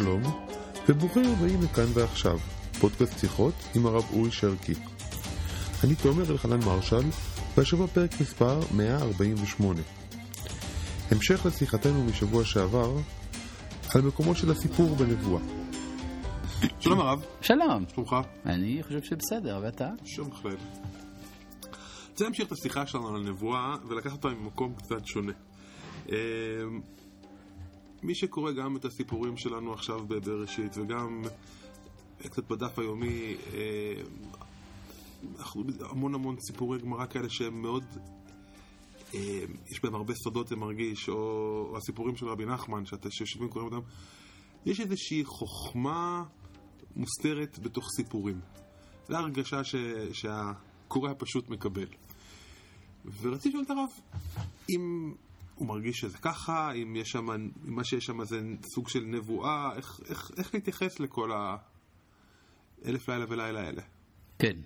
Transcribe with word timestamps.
שלום, 0.00 0.22
וברוכים 0.88 1.24
הבאים 1.24 1.62
לכאן 1.62 1.84
ועכשיו, 1.94 2.38
פודקאסט 2.80 3.18
שיחות 3.18 3.54
עם 3.74 3.86
הרב 3.86 4.04
אורי 4.12 4.30
שרקי. 4.32 4.72
אני 5.84 5.94
תומר 5.94 6.30
אלחנן 6.30 6.64
מרשל, 6.64 7.02
והשבוע 7.56 7.86
פרק 7.86 8.10
מספר 8.20 8.60
148. 8.76 9.80
המשך 11.10 11.46
לשיחתנו 11.46 12.04
משבוע 12.04 12.44
שעבר 12.44 12.92
על 13.94 14.02
מקומו 14.02 14.34
של 14.34 14.50
הסיפור 14.50 14.96
בנבואה. 14.96 15.42
שלום 16.80 17.00
הרב. 17.00 17.24
שלום. 17.40 17.84
שלומך? 17.94 18.16
אני 18.46 18.82
חושב 18.82 19.02
שבסדר, 19.02 19.60
ואתה? 19.62 19.88
שום 20.04 20.30
בהחלט. 20.30 20.52
אני 20.52 22.10
רוצה 22.10 22.24
להמשיך 22.24 22.46
את 22.46 22.52
השיחה 22.52 22.86
שלנו 22.86 23.08
על 23.08 23.16
הנבואה 23.16 23.74
ולקחת 23.88 24.12
אותה 24.12 24.28
ממקום 24.28 24.74
קצת 24.74 25.06
שונה. 25.06 25.32
מי 28.04 28.14
שקורא 28.14 28.52
גם 28.52 28.76
את 28.76 28.84
הסיפורים 28.84 29.36
שלנו 29.36 29.72
עכשיו 29.72 30.06
בבראשית 30.06 30.76
וגם 30.76 31.22
קצת 32.18 32.50
בדף 32.50 32.78
היומי, 32.78 33.36
אנחנו 35.38 35.64
המון 35.80 36.14
המון 36.14 36.36
סיפורי 36.40 36.78
גמרא 36.78 37.06
כאלה 37.06 37.28
שהם 37.28 37.62
מאוד, 37.62 37.84
אמ, 39.14 39.20
יש 39.70 39.82
בהם 39.82 39.94
הרבה 39.94 40.14
סודות 40.14 40.48
זה 40.48 40.56
מרגיש, 40.56 41.08
או, 41.08 41.76
הסיפורים 41.76 42.16
של 42.16 42.28
רבי 42.28 42.44
נחמן, 42.44 42.86
שאתה 42.86 43.10
שיושבים 43.10 43.46
וקוראים 43.46 43.72
אותם, 43.72 43.86
יש 44.66 44.80
איזושהי 44.80 45.24
חוכמה 45.24 46.24
מוסתרת 46.96 47.58
בתוך 47.58 47.84
סיפורים. 47.96 48.40
זו 49.08 49.16
הרגשה 49.16 49.64
ש, 49.64 49.74
שהקורא 50.12 51.10
הפשוט 51.10 51.48
מקבל. 51.48 51.86
ורציתי 53.20 53.48
לשאול 53.48 53.64
את 53.64 53.70
הרב, 53.70 53.90
אם 54.70 55.14
הוא 55.54 55.68
מרגיש 55.68 56.00
שזה 56.00 56.18
ככה, 56.18 56.72
אם 56.72 56.96
יש 56.96 57.10
שם, 57.10 57.30
אם 57.30 57.50
מה 57.64 57.84
שיש 57.84 58.04
שם 58.04 58.24
זה 58.24 58.40
סוג 58.74 58.88
של 58.88 59.00
נבואה, 59.00 59.76
איך, 59.76 60.00
איך, 60.08 60.30
איך 60.38 60.54
להתייחס 60.54 61.00
לכל 61.00 61.30
האלף 61.32 63.08
לילה 63.08 63.24
ולילה 63.28 63.60
האלה? 63.60 63.82
כן. 64.38 64.56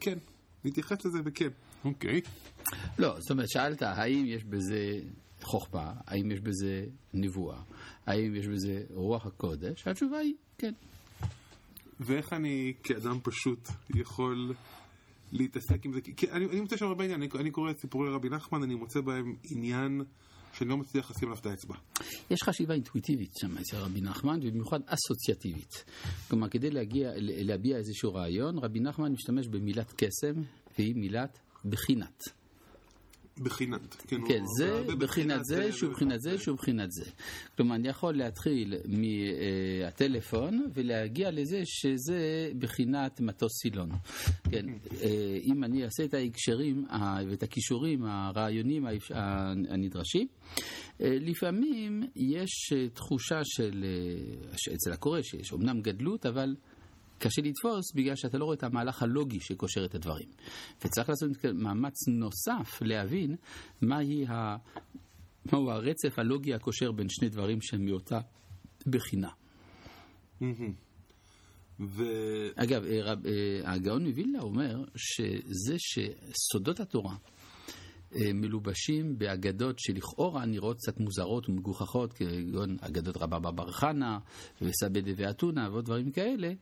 כן, 0.00 0.18
להתייחס 0.64 1.04
לזה 1.04 1.22
בכן. 1.22 1.48
אוקיי. 1.84 2.20
לא, 2.98 3.20
זאת 3.20 3.30
אומרת, 3.30 3.48
שאלת 3.48 3.82
האם 3.82 4.24
יש 4.26 4.44
בזה 4.44 5.00
חוכמה, 5.42 5.92
האם 6.06 6.30
יש 6.30 6.40
בזה 6.40 6.86
נבואה, 7.14 7.60
האם 8.06 8.34
יש 8.34 8.46
בזה 8.46 8.82
רוח 8.90 9.26
הקודש, 9.26 9.86
התשובה 9.86 10.18
היא 10.18 10.34
כן. 10.58 10.72
ואיך 12.00 12.32
אני 12.32 12.74
כאדם 12.82 13.18
פשוט 13.22 13.68
יכול 13.94 14.54
להתעסק 15.34 15.84
עם 15.84 15.92
זה? 15.92 16.00
כי 16.00 16.30
אני, 16.30 16.46
אני 16.46 16.60
מוצא 16.60 16.76
שם 16.76 16.86
הרבה 16.86 17.04
עניין, 17.04 17.22
אני, 17.22 17.30
אני 17.40 17.50
קורא 17.50 17.70
את 17.70 17.78
סיפורי 17.78 18.10
רבי 18.10 18.28
נחמן, 18.28 18.62
אני 18.62 18.74
מוצא 18.74 19.00
בהם 19.00 19.36
עניין 19.50 20.02
שאני 20.52 20.70
לא 20.70 20.76
מצליח 20.76 21.10
לשים 21.10 21.28
עליו 21.28 21.40
את 21.40 21.46
האצבע. 21.46 21.74
יש 22.30 22.42
חשיבה 22.42 22.74
אינטואיטיבית 22.74 23.30
שם 23.40 23.58
אצל 23.58 23.76
רבי 23.76 24.00
נחמן, 24.00 24.40
ובמיוחד 24.42 24.80
אסוציאטיבית. 24.86 25.84
כלומר, 26.28 26.48
כדי 26.48 26.70
להגיע, 26.70 27.10
להביע 27.16 27.76
איזשהו 27.76 28.14
רעיון, 28.14 28.58
רבי 28.58 28.80
נחמן 28.80 29.12
משתמש 29.12 29.48
במילת 29.48 29.92
קסם, 29.96 30.42
והיא 30.78 30.94
מילת 30.94 31.38
בחינת. 31.64 32.22
בחינת. 33.38 33.94
כן, 33.94 34.20
כן 34.28 34.42
זה 34.58 34.82
בחינת 34.98 35.44
זה, 35.44 35.72
שהוא 35.72 35.92
בחינת 35.92 36.20
זה, 36.20 36.38
שהוא 36.38 36.56
בחינת 36.56 36.92
זה. 36.92 37.04
כלומר, 37.56 37.74
אני 37.74 37.88
יכול 37.88 38.14
להתחיל 38.14 38.74
מהטלפון 38.88 40.66
ולהגיע 40.74 41.30
לזה 41.30 41.60
שזה 41.64 42.50
בחינת 42.58 43.20
מטוס 43.20 43.52
סילון. 43.62 43.90
כן, 44.50 44.66
אה, 45.02 45.38
אם 45.42 45.64
אני 45.64 45.84
אעשה 45.84 46.04
את 46.04 46.14
ההקשרים 46.14 46.84
ואת 47.28 47.42
הכישורים 47.42 48.04
הרעיונים 48.04 48.86
הנדרשים, 49.68 50.26
אה, 51.00 51.16
לפעמים 51.20 52.02
יש 52.16 52.72
תחושה 52.94 53.40
של, 53.44 53.84
אה, 54.70 54.74
אצל 54.74 54.92
הקורא 54.92 55.22
שיש 55.22 55.52
אומנם 55.52 55.80
גדלות, 55.80 56.26
אבל... 56.26 56.54
קשה 57.24 57.42
לתפוס 57.42 57.92
בגלל 57.94 58.16
שאתה 58.16 58.38
לא 58.38 58.44
רואה 58.44 58.56
את 58.56 58.62
המהלך 58.62 59.02
הלוגי 59.02 59.40
שקושר 59.40 59.84
את 59.84 59.94
הדברים. 59.94 60.28
וצריך 60.84 61.08
לעשות 61.08 61.30
מאמץ 61.54 62.08
נוסף 62.08 62.82
להבין 62.82 63.36
מהי 63.82 64.26
ה... 64.26 64.56
מהו 65.52 65.70
הרצף 65.70 66.18
הלוגי 66.18 66.54
הקושר 66.54 66.92
בין 66.92 67.08
שני 67.08 67.28
דברים 67.28 67.58
שהם 67.60 67.84
מאותה 67.84 68.20
בחינה. 68.86 69.30
ו... 71.80 72.02
אגב, 72.54 72.84
אה, 72.84 73.08
אה, 73.08 73.72
הגאון 73.72 74.06
מווילנה 74.06 74.40
אומר 74.40 74.84
שזה 74.96 75.74
שסודות 75.78 76.80
התורה 76.80 77.16
מלובשים 78.34 79.18
באגדות 79.18 79.78
שלכאורה 79.78 80.46
נראות 80.46 80.76
קצת 80.76 81.00
מוזרות 81.00 81.48
ומגוחכות, 81.48 82.12
כגון 82.12 82.76
אגדות 82.80 83.16
רבא 83.16 83.50
בר 83.50 83.70
חנה 83.70 84.18
וסבדה 84.62 85.10
ואתונה 85.16 85.68
ועוד 85.70 85.84
דברים 85.84 86.10
כאלה, 86.10 86.52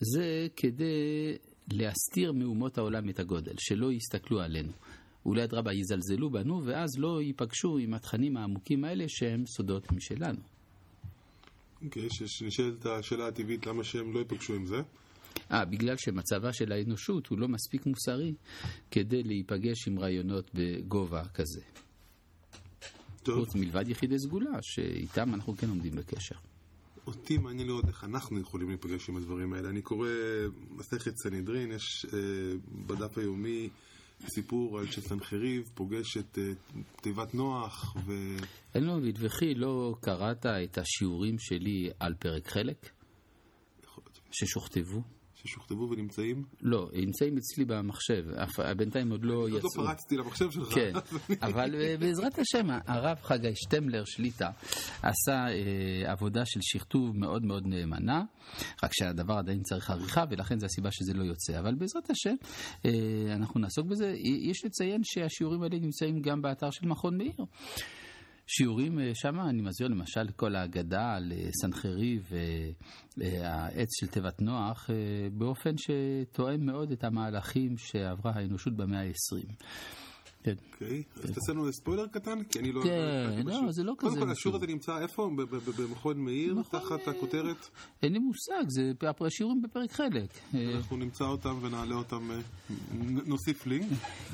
זה 0.00 0.46
כדי 0.56 1.36
להסתיר 1.72 2.32
מאומות 2.32 2.78
העולם 2.78 3.08
את 3.08 3.20
הגודל, 3.20 3.54
שלא 3.58 3.92
יסתכלו 3.92 4.40
עלינו. 4.40 4.72
אולי 5.26 5.44
אדרבה 5.44 5.72
יזלזלו 5.72 6.30
בנו, 6.30 6.62
ואז 6.64 6.98
לא 6.98 7.22
ייפגשו 7.22 7.78
עם 7.78 7.94
התכנים 7.94 8.36
העמוקים 8.36 8.84
האלה 8.84 9.04
שהם 9.08 9.46
סודות 9.46 9.92
משלנו. 9.92 10.40
אוקיי, 11.84 12.06
okay, 12.06 12.26
שנשאלת 12.26 12.86
השאלה 12.86 13.26
הטבעית 13.26 13.66
למה 13.66 13.84
שהם 13.84 14.14
לא 14.14 14.18
ייפגשו 14.18 14.54
עם 14.54 14.66
זה. 14.66 14.76
אה, 15.50 15.64
בגלל 15.64 15.96
שמצבה 15.96 16.52
של 16.52 16.72
האנושות 16.72 17.26
הוא 17.26 17.38
לא 17.38 17.48
מספיק 17.48 17.86
מוסרי 17.86 18.34
כדי 18.90 19.22
להיפגש 19.22 19.88
עם 19.88 19.98
רעיונות 19.98 20.50
בגובה 20.54 21.22
כזה. 21.34 21.60
טוב. 23.22 23.44
חוץ 23.44 23.54
מלבד 23.54 23.88
יחידי 23.88 24.18
סגולה, 24.18 24.58
שאיתם 24.62 25.34
אנחנו 25.34 25.56
כן 25.56 25.68
עומדים 25.68 25.96
בקשר. 25.96 26.34
אותי 27.06 27.38
מעניין 27.38 27.68
לראות 27.68 27.88
איך 27.88 28.04
אנחנו 28.04 28.40
יכולים 28.40 28.68
להיפגש 28.68 29.08
עם 29.08 29.16
הדברים 29.16 29.52
האלה. 29.52 29.68
אני 29.68 29.82
קורא 29.82 30.08
מסכת 30.70 31.16
סנהדרין, 31.16 31.72
יש 31.72 32.06
אה, 32.14 32.18
בדף 32.86 33.18
היומי 33.18 33.68
סיפור 34.26 34.78
על 34.78 34.90
שסנחריב 34.90 35.70
פוגש 35.74 36.16
את 36.16 36.38
אה, 36.38 36.52
תיבת 36.96 37.34
נוח 37.34 37.96
ו... 38.06 38.36
אין 38.74 38.84
לו 38.84 38.98
וכי 39.14 39.54
לא 39.54 39.94
קראת 40.00 40.46
את 40.46 40.78
השיעורים 40.78 41.38
שלי 41.38 41.90
על 42.00 42.14
פרק 42.14 42.48
חלק? 42.48 42.90
ששוכתבו? 44.30 45.02
ששוכתבו 45.44 45.88
ונמצאים? 45.90 46.44
לא, 46.60 46.90
נמצאים 46.94 47.36
אצלי 47.36 47.64
במחשב, 47.64 48.24
בינתיים 48.76 49.10
עוד 49.10 49.24
לא 49.24 49.48
יצאו. 49.48 49.58
עוד 49.58 49.64
לא 49.64 49.84
פרצתי 49.84 50.16
למחשב 50.16 50.50
שלך. 50.50 50.74
כן, 50.74 50.92
אבל 51.48 51.74
אה, 51.74 51.96
בעזרת 51.98 52.38
השם, 52.38 52.66
הרב 52.86 53.18
חגי 53.22 53.52
שטמלר 53.54 54.04
שליטה 54.04 54.50
עשה 55.02 55.32
אה, 55.32 56.12
עבודה 56.12 56.46
של 56.46 56.60
שכתוב 56.62 57.16
מאוד 57.16 57.44
מאוד 57.44 57.66
נאמנה, 57.66 58.22
רק 58.82 58.90
שהדבר 58.92 59.34
עדיין 59.34 59.62
צריך 59.62 59.90
עריכה, 59.90 60.24
ולכן 60.30 60.58
זו 60.58 60.66
הסיבה 60.66 60.88
שזה 60.92 61.14
לא 61.14 61.24
יוצא. 61.24 61.58
אבל 61.58 61.74
בעזרת 61.74 62.10
השם, 62.10 62.34
אה, 62.84 62.90
אנחנו 63.34 63.60
נעסוק 63.60 63.86
בזה. 63.86 64.14
יש 64.22 64.64
לציין 64.64 65.00
שהשיעורים 65.04 65.62
האלה 65.62 65.78
נמצאים 65.78 66.22
גם 66.22 66.42
באתר 66.42 66.70
של 66.70 66.86
מכון 66.86 67.18
מאיר. 67.18 67.44
שיעורים 68.54 68.98
אה, 68.98 69.14
שם, 69.14 69.40
אני 69.40 69.62
מזכיר 69.62 69.88
למשל 69.88 70.28
כל 70.36 70.54
ההגדה 70.54 71.14
על 71.14 71.32
אה, 71.32 71.48
סנחריב 71.60 72.30
והעץ 73.16 73.78
אה, 73.78 73.84
של 74.00 74.06
תיבת 74.06 74.42
נוח, 74.42 74.90
באופן 75.32 75.70
שתואם 75.76 76.66
מאוד 76.66 76.92
את 76.92 77.04
המהלכים 77.04 77.78
שעברה 77.78 78.32
האנושות 78.34 78.76
במאה 78.76 79.00
ה-20. 79.00 79.64
כן. 80.44 80.54
אוקיי, 80.72 81.02
אז 81.16 81.30
תעשה 81.30 81.52
לנו 81.52 81.72
ספוילר 81.72 82.06
קטן, 82.06 82.44
כי 82.44 82.58
אני 82.58 82.72
לא... 82.72 82.82
כן, 82.82 83.42
לא, 83.44 83.72
זה 83.72 83.82
לא 83.82 83.94
כזה... 83.98 84.10
קודם 84.10 84.22
כל, 84.22 84.30
השיעור 84.30 84.56
הזה 84.56 84.66
נמצא 84.66 84.98
איפה? 84.98 85.30
במכון 85.78 86.18
מאיר, 86.18 86.56
תחת 86.70 87.08
הכותרת? 87.08 87.68
אין 88.02 88.12
לי 88.12 88.18
מושג, 88.18 88.64
זה 88.68 88.92
השיעורים 89.26 89.62
בפרק 89.62 89.92
חלק. 89.92 90.30
אנחנו 90.76 90.96
נמצא 90.96 91.24
אותם 91.24 91.58
ונעלה 91.62 91.94
אותם, 91.94 92.30
נוסיף 93.26 93.66
לינק. 93.66 93.86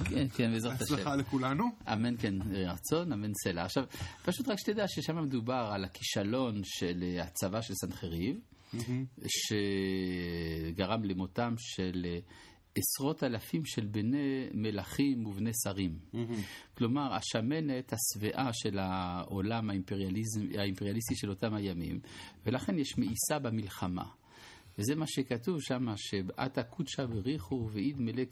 כן, 0.05 0.27
כן, 0.35 0.53
בעזרת 0.53 0.73
השם. 0.81 0.95
הצלחה 0.95 1.17
לכולנו. 1.17 1.65
אמן 1.93 2.17
כן, 2.17 2.35
רצון, 2.53 3.13
אמן 3.13 3.33
סלע. 3.45 3.65
עכשיו, 3.65 3.85
פשוט 4.25 4.49
רק 4.49 4.59
שתדע 4.59 4.85
ששם 4.89 5.23
מדובר 5.23 5.71
על 5.73 5.85
הכישלון 5.85 6.61
של 6.65 7.05
הצבא 7.23 7.61
של 7.61 7.75
סנחריב, 7.75 8.41
שגרם 9.27 11.05
למותם 11.05 11.55
של... 11.59 12.07
עשרות 12.75 13.23
אלפים 13.25 13.65
של 13.65 13.87
בני 13.87 14.49
מלכים 14.55 15.27
ובני 15.27 15.51
שרים. 15.65 15.99
Mm-hmm. 16.13 16.17
כלומר, 16.75 17.15
השמנת 17.15 17.93
השבעה 17.93 18.51
של 18.53 18.79
העולם 18.79 19.71
האימפריאליסטי 19.71 21.15
של 21.15 21.31
אותם 21.31 21.55
הימים, 21.55 22.01
ולכן 22.47 22.79
יש 22.79 22.99
מאיסה 22.99 23.39
במלחמה. 23.39 24.05
וזה 24.79 24.95
מה 24.95 25.05
שכתוב 25.07 25.61
שם, 25.61 25.87
שבעתה 25.97 26.63
קודשא 26.63 27.07
בריחו 27.07 27.69
ואיד 27.73 28.01
מלא 28.01 28.23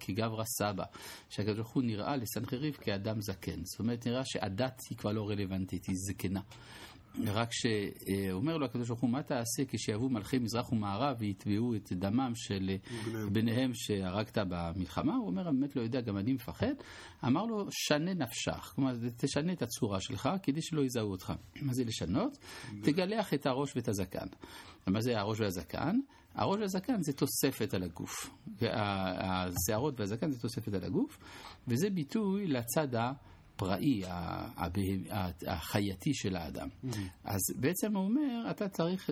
כגברא 0.00 0.44
סבא, 0.44 0.84
שהקדוש 1.28 1.56
ברוך 1.56 1.72
הוא 1.72 1.82
נראה 1.82 2.16
לסנחריב 2.16 2.74
כאדם 2.74 3.20
זקן. 3.20 3.64
זאת 3.64 3.80
אומרת, 3.80 4.06
נראה 4.06 4.22
שהדת 4.24 4.80
היא 4.90 4.98
כבר 4.98 5.12
לא 5.12 5.28
רלוונטית, 5.28 5.86
היא 5.86 5.96
זקנה. 6.08 6.40
רק 7.26 7.48
שאומר 7.52 8.56
לו 8.56 8.64
הקדוש 8.66 8.88
ברוך 8.88 9.00
הוא, 9.00 9.10
מה 9.10 9.22
תעשה 9.22 9.62
כשיבואו 9.68 10.08
מלכי 10.10 10.38
מזרח 10.38 10.72
ומערב 10.72 11.16
ויתבעו 11.18 11.74
את 11.74 11.92
דמם 11.92 12.32
של 12.34 12.70
בניהם. 13.32 13.70
שהרגת 13.74 14.38
במלחמה? 14.48 15.14
הוא 15.16 15.26
אומר, 15.26 15.42
באמת 15.44 15.76
לא 15.76 15.82
יודע, 15.82 16.00
גם 16.00 16.18
אני 16.18 16.32
מפחד. 16.32 16.74
אמר 17.26 17.44
לו, 17.44 17.66
שנה 17.70 18.14
נפשך, 18.14 18.72
כלומר, 18.74 18.92
תשנה 19.16 19.52
את 19.52 19.62
הצורה 19.62 20.00
שלך 20.00 20.28
כדי 20.42 20.62
שלא 20.62 20.84
יזהו 20.84 21.10
אותך. 21.10 21.32
מה 21.62 21.74
זה 21.74 21.84
לשנות? 21.84 22.38
תגלח 22.82 23.34
את 23.34 23.46
הראש 23.46 23.76
ואת 23.76 23.88
הזקן. 23.88 24.26
מה 24.86 25.00
זה 25.00 25.18
הראש 25.20 25.40
והזקן? 25.40 25.96
הראש 26.34 26.60
והזקן 26.60 27.02
זה 27.02 27.12
תוספת 27.12 27.74
על 27.74 27.82
הגוף. 27.82 28.30
השערות 28.62 30.00
והזקן 30.00 30.30
זה 30.30 30.40
תוספת 30.40 30.74
על 30.74 30.84
הגוף, 30.84 31.18
וזה 31.68 31.90
ביטוי 31.90 32.46
לצד 32.46 32.94
ה- 32.94 33.12
הבהמ- 33.62 35.10
ה- 35.12 35.30
החייתי 35.46 36.14
של 36.14 36.36
האדם. 36.36 36.68
אז 37.24 37.40
בעצם 37.56 37.96
הוא 37.96 38.04
אומר, 38.04 38.50
אתה 38.50 38.68
צריך 38.68 39.10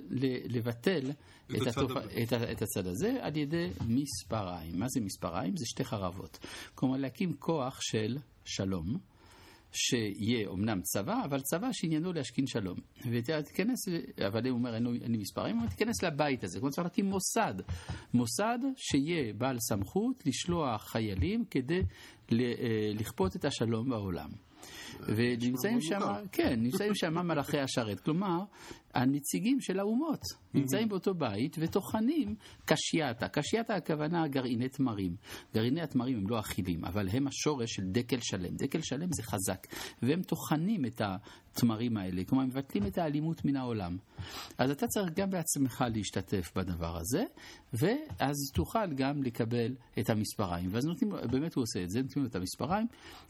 לבטל 0.49 1.11
את 1.11 1.55
את, 1.57 1.67
הצד 1.67 1.83
התופ... 1.83 1.97
את, 2.23 2.33
את 2.53 2.63
הצד 2.63 2.87
הזה 2.87 3.19
על 3.21 3.37
ידי 3.37 3.69
מספריים. 3.89 4.79
מה 4.79 4.87
זה 4.89 5.01
מספריים? 5.01 5.57
זה 5.57 5.65
שתי 5.67 5.85
חרבות. 5.85 6.39
כלומר, 6.75 6.97
להקים 6.97 7.37
כוח 7.39 7.79
של 7.81 8.19
שלום. 8.45 8.99
שיהיה 9.77 10.49
אומנם 10.49 10.81
צבא, 10.83 11.25
אבל 11.25 11.41
צבא 11.41 11.69
שעניינו 11.73 12.13
להשכין 12.13 12.47
שלום. 12.47 12.79
ותיכנס, 13.13 13.89
אבל 14.27 14.49
הוא 14.49 14.59
אומר, 14.59 14.75
אין 14.75 14.85
לי- 15.13 15.19
מספרים, 15.19 15.59
אבל 15.59 15.69
תיכנס 15.69 16.03
לבית 16.03 16.45
הזה. 16.45 16.59
כלומר, 16.59 16.73
צריך 16.73 16.85
להקים 16.85 17.05
מוסד. 17.07 17.55
מוסד 18.15 18.59
שיהיה 18.77 19.33
בעל 19.33 19.57
סמכות 19.59 20.27
לשלוח 20.27 20.83
חיילים 20.89 21.45
כדי 21.51 21.81
אה, 22.33 22.37
לכפות 22.95 23.37
את 23.37 23.45
השלום 23.45 23.89
בעולם. 23.91 24.31
ונמצאים 25.01 25.81
שם. 25.81 26.01
כן, 26.33 26.61
נמצאים 26.63 26.95
שם 26.95 27.15
מלאכי 27.27 27.59
השרת. 27.59 28.01
כלומר, 28.01 28.39
הנציגים 29.03 29.61
של 29.61 29.79
האומות 29.79 30.21
נמצאים 30.55 30.89
באותו 30.89 31.15
בית 31.15 31.57
וטוחנים 31.59 32.35
קשייתה. 32.65 33.29
קשייתה 33.29 33.75
הכוונה 33.75 34.29
גרעיני 34.29 34.69
תמרים. 34.69 35.17
גרעיני 35.55 35.83
התמרים 35.83 36.19
הם 36.19 36.29
לא 36.29 36.41
אכילים, 36.41 36.85
אבל 36.85 37.09
הם 37.09 37.27
השורש 37.27 37.73
של 37.73 37.83
דקל 37.87 38.19
שלם. 38.21 38.57
דקל 38.57 38.81
שלם 38.83 39.09
זה 39.13 39.23
חזק, 39.23 39.67
והם 40.03 40.23
טוחנים 40.23 40.85
את 40.85 41.01
התמרים 41.05 41.97
האלה, 41.97 42.25
כלומר, 42.25 42.43
הם 42.43 42.49
מבטלים 42.49 42.87
את 42.87 42.99
האלימות 42.99 43.45
מן 43.45 43.57
העולם. 43.57 43.97
אז 44.59 44.71
אתה 44.71 44.87
צריך 44.87 45.13
גם 45.13 45.31
בעצמך 45.31 45.85
להשתתף 45.95 46.53
בדבר 46.57 46.97
הזה, 46.97 47.25
ואז 47.73 48.37
תוכל 48.55 48.93
גם 48.95 49.23
לקבל 49.23 49.77
את 49.99 50.11
המספריים. 50.11 50.69
ואז 50.73 50.85
נותנים 50.85 51.13
לו, 51.13 51.19
באמת 51.31 51.55
הוא 51.55 51.63
עושה 51.63 51.83
את 51.83 51.91
זה, 51.91 52.03
נותנים 52.03 52.25
לו 52.25 52.31
את 52.31 52.37
המספריים, 52.37 52.87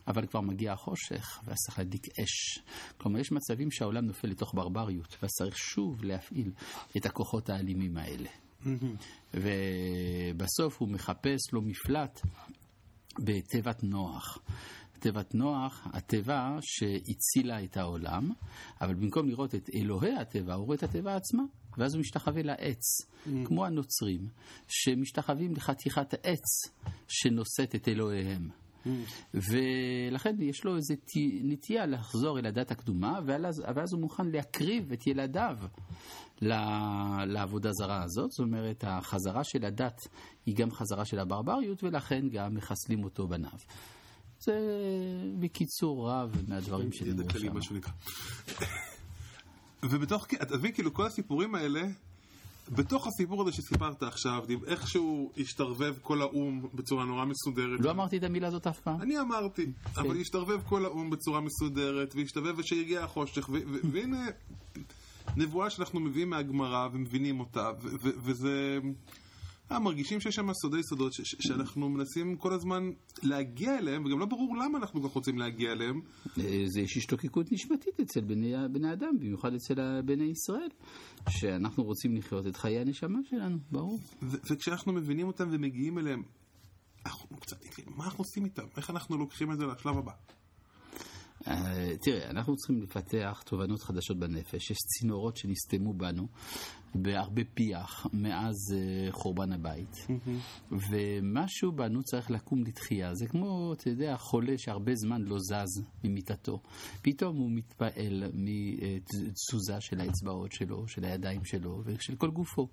אבל 0.06 0.26
כבר 0.26 0.40
מגיע 0.40 0.72
החושך, 0.72 1.40
ואז 1.44 1.56
צריך 1.56 1.78
להדליק 1.78 2.06
אש. 2.22 2.58
כלומר, 2.96 3.18
יש 3.20 3.32
מצבים 3.32 3.70
שהעולם 3.70 4.06
נופל 4.06 4.28
לתוך 4.28 4.54
ברבריות, 4.54 5.16
ואז 5.22 5.30
צריך 5.30 5.55
שוב 5.56 6.04
להפעיל 6.04 6.52
את 6.96 7.06
הכוחות 7.06 7.50
האלימים 7.50 7.96
האלה. 7.96 8.28
ובסוף 9.34 10.78
הוא 10.78 10.88
מחפש 10.88 11.52
לו 11.52 11.62
מפלט 11.62 12.20
בתיבת 13.18 13.82
נוח. 13.82 14.38
תיבת 15.00 15.34
נוח, 15.34 15.86
התיבה 15.92 16.58
שהצילה 16.60 17.64
את 17.64 17.76
העולם, 17.76 18.30
אבל 18.80 18.94
במקום 18.94 19.28
לראות 19.28 19.54
את 19.54 19.70
אלוהי 19.74 20.16
התיבה, 20.16 20.54
הוא 20.54 20.66
רואה 20.66 20.76
את 20.76 20.82
התיבה 20.82 21.16
עצמה, 21.16 21.42
ואז 21.78 21.94
הוא 21.94 22.00
משתחווה 22.00 22.42
לעץ, 22.42 22.82
כמו 23.44 23.66
הנוצרים, 23.66 24.28
שמשתחווים 24.68 25.52
לחתיכת 25.52 26.14
עץ 26.14 26.72
שנושאת 27.08 27.74
את 27.74 27.88
אלוהיהם. 27.88 28.50
ולכן 29.34 30.36
יש 30.42 30.64
לו 30.64 30.76
איזו 30.76 30.94
נטייה 31.42 31.86
לחזור 31.86 32.38
אל 32.38 32.46
הדת 32.46 32.70
הקדומה, 32.70 33.20
ואז, 33.26 33.62
ואז 33.74 33.92
הוא 33.92 34.00
מוכן 34.00 34.26
להקריב 34.26 34.92
את 34.92 35.06
ילדיו 35.06 35.56
לעבודה 37.26 37.70
זרה 37.72 38.02
הזאת. 38.02 38.30
זאת 38.30 38.40
אומרת, 38.40 38.84
החזרה 38.86 39.44
של 39.44 39.64
הדת 39.64 40.08
היא 40.46 40.56
גם 40.56 40.70
חזרה 40.70 41.04
של 41.04 41.18
הברבריות, 41.18 41.84
ולכן 41.84 42.28
גם 42.28 42.54
מחסלים 42.54 43.04
אותו 43.04 43.28
בניו. 43.28 43.58
זה 44.40 44.52
בקיצור 45.40 46.10
רב 46.10 46.42
מהדברים 46.48 46.92
שנאמרו 46.92 47.28
כללי, 47.28 47.48
שם. 47.60 47.74
ובתוך, 49.82 50.26
אתה 50.42 50.56
מבין, 50.56 50.72
כאילו 50.72 50.94
כל 50.94 51.06
הסיפורים 51.06 51.54
האלה, 51.54 51.82
בתוך 52.70 53.06
הסיפור 53.06 53.42
הזה 53.42 53.52
שסיפרת 53.52 54.02
עכשיו, 54.02 54.44
איכשהו 54.66 55.32
השתרבב 55.38 55.94
כל 56.02 56.22
האו"ם 56.22 56.66
בצורה 56.74 57.04
נורא 57.04 57.24
מסודרת. 57.24 57.80
לא 57.80 57.90
אמרתי 57.90 58.16
את 58.16 58.22
המילה 58.22 58.48
הזאת 58.48 58.66
אף 58.66 58.80
פעם. 58.80 59.02
אני 59.02 59.20
אמרתי, 59.20 59.66
אבל 59.96 60.20
השתרבב 60.20 60.60
כל 60.68 60.84
האו"ם 60.84 61.10
בצורה 61.10 61.40
מסודרת, 61.40 62.14
והשתרבב 62.14 62.58
ושהגיע 62.58 63.04
החושך, 63.04 63.48
והנה 63.92 64.26
נבואה 65.36 65.70
שאנחנו 65.70 66.00
מביאים 66.00 66.30
מהגמרא 66.30 66.88
ומבינים 66.92 67.40
אותה, 67.40 67.70
וזה... 68.02 68.78
אה, 69.72 69.78
מרגישים 69.78 70.20
שיש 70.20 70.34
שם 70.34 70.52
סודי 70.52 70.82
סודות 70.82 71.12
ש- 71.12 71.20
ש- 71.24 71.36
שאנחנו 71.40 71.88
מנסים 71.88 72.36
כל 72.36 72.52
הזמן 72.52 72.90
להגיע 73.22 73.78
אליהם, 73.78 74.04
וגם 74.04 74.18
לא 74.18 74.26
ברור 74.26 74.56
למה 74.56 74.78
אנחנו 74.78 75.02
כך 75.02 75.14
רוצים 75.14 75.38
להגיע 75.38 75.72
אליהם. 75.72 76.00
אה, 76.38 76.62
זה 76.66 76.80
יש 76.80 76.96
השתוקקות 76.96 77.52
נשמתית 77.52 78.00
אצל 78.00 78.20
בני, 78.20 78.54
בני 78.72 78.92
אדם, 78.92 79.18
במיוחד 79.20 79.54
אצל 79.54 80.00
בני 80.04 80.24
ישראל, 80.24 80.68
שאנחנו 81.28 81.84
רוצים 81.84 82.16
לחיות 82.16 82.46
את 82.46 82.56
חיי 82.56 82.78
הנשמה 82.78 83.18
שלנו, 83.30 83.58
ברור. 83.70 84.00
ו- 84.22 84.36
וכשאנחנו 84.50 84.92
מבינים 84.92 85.26
אותם 85.26 85.48
ומגיעים 85.50 85.98
אליהם, 85.98 86.22
אנחנו 87.06 87.36
קצת, 87.36 87.56
מה 87.86 88.04
אנחנו 88.04 88.24
עושים 88.24 88.44
איתם? 88.44 88.62
איך 88.76 88.90
אנחנו 88.90 89.16
לוקחים 89.16 89.52
את 89.52 89.58
זה 89.58 89.66
לשלב 89.66 89.98
הבא? 89.98 90.12
אה, 91.48 91.96
תראה, 92.02 92.30
אנחנו 92.30 92.56
צריכים 92.56 92.82
לפתח 92.82 93.42
תובנות 93.44 93.82
חדשות 93.82 94.18
בנפש. 94.18 94.70
יש 94.70 94.76
צינורות 94.78 95.36
שנסתמו 95.36 95.94
בנו 95.94 96.28
בהרבה 96.94 97.42
פיח 97.54 98.06
מאז 98.12 98.56
אה, 98.74 99.12
חורבן 99.12 99.52
הבית. 99.52 99.96
ומשהו 100.90 101.72
בנו 101.72 102.02
צריך 102.02 102.30
לקום 102.30 102.62
לתחייה. 102.64 103.14
זה 103.14 103.26
כמו, 103.26 103.72
אתה 103.72 103.90
יודע, 103.90 104.16
חולה 104.16 104.58
שהרבה 104.58 104.94
זמן 104.94 105.22
לא 105.22 105.36
זז 105.38 105.82
ממיטתו. 106.04 106.60
פתאום 107.02 107.36
הוא 107.36 107.50
מתפעל 107.50 108.24
מתזוזה 108.34 109.80
של 109.80 110.00
האצבעות 110.00 110.52
שלו, 110.52 110.88
של 110.88 111.04
הידיים 111.04 111.44
שלו 111.44 111.82
ושל 111.84 112.16
כל 112.16 112.30
גופו. 112.30 112.68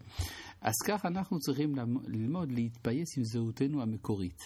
אז 0.62 0.74
כך 0.88 1.06
אנחנו 1.06 1.40
צריכים 1.40 1.76
למ- 1.76 2.04
ללמוד 2.08 2.52
להתפייס 2.52 3.18
עם 3.18 3.24
זהותנו 3.24 3.82
המקורית. 3.82 4.40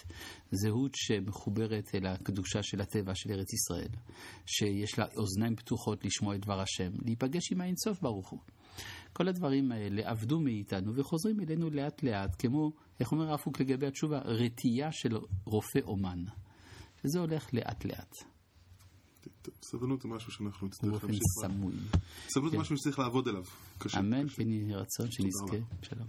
זהות 0.52 0.92
שמחוברת 0.94 1.94
אל 1.94 2.06
הקדושה 2.06 2.62
של 2.62 2.80
הטבע 2.80 3.14
של 3.14 3.30
ארץ 3.30 3.52
ישראל, 3.52 3.88
שיש 4.46 4.98
לה 4.98 5.04
אוזניים 5.16 5.56
פתוחות 5.56 6.04
לשמוע 6.04 6.34
את 6.34 6.40
דבר 6.40 6.60
השם, 6.60 6.90
להיפגש 7.04 7.52
עם 7.52 7.60
האינסוף 7.60 8.00
ברוך 8.02 8.28
הוא. 8.30 8.40
כל 9.18 9.28
הדברים 9.28 9.72
האלה 9.72 10.10
עבדו 10.10 10.40
מאיתנו 10.40 10.94
וחוזרים 10.94 11.40
אלינו 11.40 11.70
לאט 11.70 12.02
לאט, 12.02 12.36
כמו, 12.38 12.72
איך 13.00 13.12
אומר 13.12 13.30
הרב 13.30 13.40
קוק 13.40 13.60
לגבי 13.60 13.86
התשובה, 13.86 14.18
רתיעה 14.18 14.92
של 14.92 15.16
רופא 15.44 15.78
אומן. 15.82 16.24
וזה 17.04 17.18
הולך 17.18 17.54
לאט 17.54 17.84
לאט, 17.84 18.14
סבלנות 19.62 20.02
זה 20.02 20.08
משהו 20.08 20.32
שאנחנו 20.32 20.66
נצטרך 20.66 20.90
באופן 20.90 21.06
להמשיך. 21.06 21.22
בה. 21.42 21.48
סמוי. 21.48 21.74
סבלנות 22.28 22.52
זה 22.52 22.58
משהו 22.58 22.76
שצריך 22.76 22.98
לעבוד 22.98 23.28
עליו. 23.28 23.44
אמן. 23.98 24.28
כן 24.28 24.50
יהי 24.50 24.74
רצון 24.74 25.10
שנזכה. 25.10 25.56
שלום. 25.82 26.08